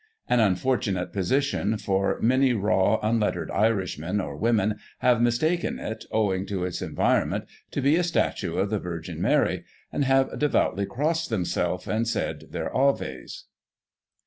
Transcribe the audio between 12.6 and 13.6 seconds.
Aves."